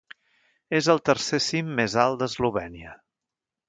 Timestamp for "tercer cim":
1.11-1.71